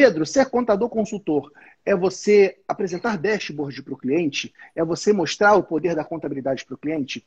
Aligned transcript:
Pedro, 0.00 0.24
ser 0.24 0.46
contador 0.46 0.88
consultor 0.88 1.52
é 1.84 1.94
você 1.94 2.56
apresentar 2.66 3.18
dashboard 3.18 3.82
para 3.82 3.92
o 3.92 3.98
cliente? 3.98 4.50
É 4.74 4.82
você 4.82 5.12
mostrar 5.12 5.56
o 5.56 5.62
poder 5.62 5.94
da 5.94 6.02
contabilidade 6.02 6.64
para 6.64 6.74
o 6.74 6.78
cliente? 6.78 7.26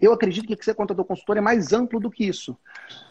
Eu 0.00 0.12
acredito 0.12 0.56
que 0.56 0.64
ser 0.64 0.74
contador 0.74 1.04
consultor 1.04 1.36
é 1.36 1.40
mais 1.40 1.72
amplo 1.72 2.00
do 2.00 2.10
que 2.10 2.24
isso. 2.24 2.58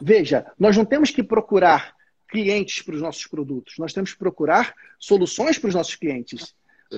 Veja, 0.01 0.45
nós 0.59 0.75
não 0.75 0.83
temos 0.83 1.11
que 1.11 1.23
procurar 1.23 1.95
clientes 2.27 2.81
para 2.81 2.93
os 2.93 3.01
nossos 3.01 3.25
produtos, 3.25 3.75
nós 3.79 3.93
temos 3.93 4.11
que 4.11 4.19
procurar 4.19 4.73
soluções 4.99 5.57
para 5.57 5.69
os 5.69 5.75
nossos 5.75 5.95
clientes. 5.95 6.53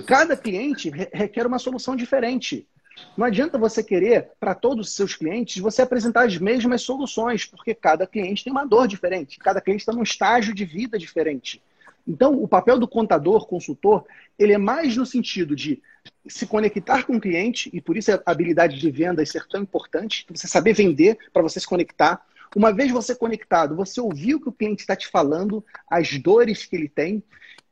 Cada 0.07 0.35
cliente 0.35 0.89
requer 1.13 1.45
uma 1.45 1.59
solução 1.59 1.95
diferente. 1.95 2.67
Não 3.15 3.27
adianta 3.27 3.59
você 3.59 3.83
querer, 3.83 4.31
para 4.39 4.55
todos 4.55 4.87
os 4.87 4.95
seus 4.95 5.15
clientes, 5.15 5.61
você 5.61 5.83
apresentar 5.83 6.25
as 6.25 6.35
mesmas 6.39 6.81
soluções, 6.81 7.45
porque 7.45 7.75
cada 7.75 8.07
cliente 8.07 8.43
tem 8.43 8.51
uma 8.51 8.65
dor 8.65 8.87
diferente, 8.87 9.37
cada 9.37 9.61
cliente 9.61 9.83
está 9.83 9.93
num 9.93 10.01
estágio 10.01 10.51
de 10.51 10.65
vida 10.65 10.97
diferente. 10.97 11.61
Então, 12.07 12.41
o 12.41 12.47
papel 12.47 12.79
do 12.79 12.87
contador, 12.87 13.47
consultor, 13.47 14.05
ele 14.37 14.53
é 14.53 14.57
mais 14.57 14.95
no 14.97 15.05
sentido 15.05 15.55
de 15.55 15.81
se 16.27 16.47
conectar 16.47 17.03
com 17.03 17.15
o 17.15 17.21
cliente, 17.21 17.69
e 17.73 17.79
por 17.79 17.95
isso 17.95 18.11
a 18.11 18.21
habilidade 18.25 18.79
de 18.79 18.91
venda 18.91 19.25
ser 19.25 19.47
tão 19.47 19.61
importante, 19.61 20.25
você 20.29 20.47
saber 20.47 20.73
vender 20.73 21.17
para 21.31 21.41
você 21.41 21.59
se 21.59 21.67
conectar. 21.67 22.25
Uma 22.55 22.73
vez 22.73 22.91
você 22.91 23.15
conectado, 23.15 23.75
você 23.75 24.01
ouvir 24.01 24.35
o 24.35 24.41
que 24.41 24.49
o 24.49 24.53
cliente 24.53 24.81
está 24.81 24.95
te 24.95 25.07
falando, 25.07 25.63
as 25.89 26.17
dores 26.17 26.65
que 26.65 26.75
ele 26.75 26.89
tem, 26.89 27.23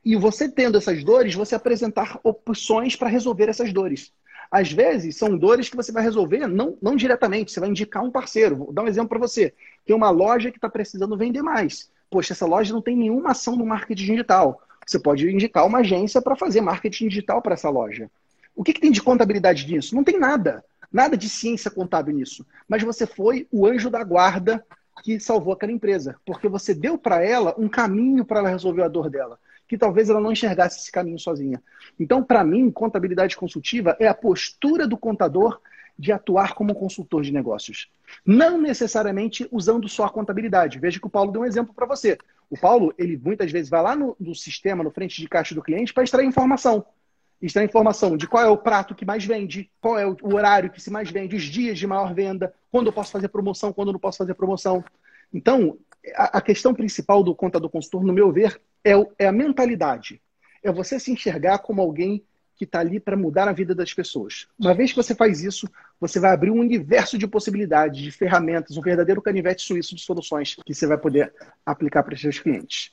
e 0.05 0.16
você 0.16 0.49
tendo 0.49 0.77
essas 0.77 1.04
dores, 1.04 1.35
você 1.35 1.55
apresentar 1.55 2.20
opções 2.23 2.96
para 2.96 3.09
resolver 3.09 3.49
essas 3.49 3.73
dores. 3.73 4.13
Às 4.49 4.71
vezes, 4.71 5.16
são 5.18 5.38
dores 5.38 5.70
que 5.70 5.76
você 5.76 5.91
vai 5.91 6.02
resolver 6.02 6.48
não, 6.48 6.77
não 6.82 6.96
diretamente, 6.96 7.52
você 7.52 7.59
vai 7.59 7.70
indicar 7.70 8.04
um 8.04 8.09
parceiro. 8.09 8.55
Vou 8.55 8.73
dar 8.73 8.84
um 8.84 8.88
exemplo 8.88 9.09
para 9.09 9.20
você. 9.20 9.54
Tem 9.85 9.96
uma 9.96 10.09
loja 10.09 10.49
que 10.49 10.57
está 10.57 10.70
precisando 10.70 11.18
vender 11.18 11.41
mais 11.41 11.91
poxa, 12.09 12.34
essa 12.34 12.45
loja 12.45 12.73
não 12.73 12.81
tem 12.81 12.95
nenhuma 12.95 13.31
ação 13.31 13.55
no 13.55 13.66
marketing 13.66 14.05
digital. 14.05 14.62
Você 14.86 14.99
pode 14.99 15.30
indicar 15.30 15.66
uma 15.66 15.80
agência 15.80 16.22
para 16.22 16.35
fazer 16.35 16.62
marketing 16.62 17.08
digital 17.08 17.41
para 17.41 17.54
essa 17.54 17.70
loja. 17.70 18.10
O 18.55 18.63
que, 18.63 18.74
que 18.74 18.82
tem 18.82 18.91
de 18.91 19.02
contabilidade 19.02 19.71
nisso? 19.71 19.96
Não 19.96 20.04
tem 20.04 20.20
nada. 20.20 20.63
Nada 20.91 21.15
de 21.15 21.30
ciência 21.30 21.70
contábil 21.70 22.15
nisso. 22.15 22.46
Mas 22.68 22.82
você 22.82 23.05
foi 23.05 23.48
o 23.52 23.68
anjo 23.68 23.90
da 23.90 24.04
guarda 24.04 24.65
que 25.04 25.20
salvou 25.20 25.54
aquela 25.54 25.71
empresa. 25.71 26.15
Porque 26.26 26.48
você 26.48 26.74
deu 26.74 26.98
para 26.98 27.24
ela 27.24 27.54
um 27.57 27.70
caminho 27.70 28.26
para 28.26 28.40
ela 28.40 28.49
resolver 28.49 28.82
a 28.82 28.87
dor 28.87 29.10
dela. 29.10 29.40
Que 29.68 29.77
talvez 29.77 30.10
ela 30.10 30.20
não 30.20 30.32
enxergasse 30.32 30.80
esse 30.80 30.91
caminho 30.91 31.20
sozinha. 31.20 31.62
Então, 31.99 32.24
para 32.24 32.43
mim, 32.43 32.71
contabilidade 32.71 33.37
consultiva 33.37 33.96
é 33.99 34.07
a 34.07 34.13
postura 34.15 34.87
do 34.87 34.98
contador 34.98 35.62
de 36.00 36.14
atuar 36.14 36.54
como 36.54 36.74
consultor 36.74 37.22
de 37.24 37.34
negócios. 37.34 37.92
Não 38.26 38.60
necessariamente 38.60 39.46
usando 39.52 39.90
só 39.90 40.05
a 40.05 40.10
contabilidade. 40.10 40.80
Veja 40.80 40.98
que 40.98 41.05
o 41.05 41.10
Paulo 41.10 41.30
deu 41.30 41.42
um 41.42 41.46
exemplo 41.46 41.74
para 41.74 41.86
você. 41.86 42.18
O 42.50 42.58
Paulo, 42.58 42.94
ele 42.98 43.18
muitas 43.18 43.52
vezes 43.52 43.70
vai 43.70 43.82
lá 43.82 43.98
no, 43.98 44.16
no 44.18 44.34
sistema, 44.34 44.82
no 44.82 44.92
frente 44.92 45.22
de 45.22 45.27
caixa 45.27 45.54
do 45.54 45.62
cliente, 45.62 45.94
para 45.94 46.05
extrair 46.05 46.26
informação. 46.26 46.86
Extrair 47.42 47.66
informação 47.66 48.16
de 48.16 48.27
qual 48.30 48.42
é 48.42 48.48
o 48.48 48.58
prato 48.58 48.96
que 48.96 49.05
mais 49.05 49.26
vende, 49.26 49.70
qual 49.82 50.00
é 50.00 50.08
o, 50.08 50.16
horário 50.34 50.70
que 50.70 50.82
se 50.82 50.90
mais 50.90 51.12
vende, 51.12 51.36
os 51.36 51.44
dias 51.44 51.77
de 51.77 51.86
maior 51.86 52.14
venda, 52.14 52.54
quando 52.72 52.88
eu 52.88 52.94
posso 52.94 53.12
fazer 53.12 53.27
promoção, 53.27 53.74
quando 53.74 53.90
eu 53.90 53.94
não 53.94 54.00
posso 54.00 54.20
fazer 54.20 54.34
promoção. 54.36 54.82
Então, 55.34 55.77
a, 56.16 56.38
a 56.38 56.42
questão 56.42 56.74
principal 56.74 57.22
do 57.22 57.36
contador 57.36 57.70
consultor, 57.70 58.05
no 58.05 58.14
meu 58.14 58.32
ver, 58.32 58.60
é, 58.86 58.96
o, 58.96 59.12
é 59.20 59.27
a 59.27 59.34
mentalidade. 59.34 60.22
É 60.64 60.72
você 60.72 60.98
se 60.98 61.12
enxergar 61.12 61.60
como 61.60 61.82
alguém 61.82 62.24
que 62.60 62.65
está 62.65 62.82
ali 62.82 62.99
para 62.99 63.15
mudar 63.15 63.48
a 63.48 63.54
vida 63.54 63.74
das 63.74 63.93
pessoas. 63.93 64.46
Uma 64.59 64.74
vez 64.74 64.91
que 64.91 64.97
você 64.97 65.16
faz 65.16 65.41
isso, 65.41 65.66
você 65.97 66.19
vai 66.19 66.34
abrir 66.34 66.52
um 66.52 66.59
universo 66.59 67.18
de 67.18 67.25
possibilidades, 67.25 68.02
de 68.02 68.12
ferramentas, 68.12 68.75
um 68.75 68.81
verdadeiro 68.81 69.22
canivete 69.22 69.62
suíço 69.62 69.96
de 69.96 70.02
soluções 70.02 70.57
que 70.66 70.75
você 70.75 70.85
vai 70.85 70.97
poder 70.97 71.34
aplicar 71.66 72.03
para 72.03 72.13
os 72.13 72.19
seus 72.19 72.38
clientes. 72.38 72.91